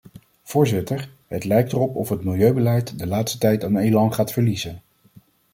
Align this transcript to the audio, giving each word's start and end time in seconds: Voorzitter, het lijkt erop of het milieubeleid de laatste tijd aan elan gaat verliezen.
Voorzitter, 0.43 1.09
het 1.27 1.43
lijkt 1.43 1.71
erop 1.73 1.95
of 1.95 2.09
het 2.09 2.23
milieubeleid 2.23 2.99
de 2.99 3.07
laatste 3.07 3.37
tijd 3.37 3.63
aan 3.63 3.77
elan 3.77 4.13
gaat 4.13 4.31
verliezen. 4.31 4.81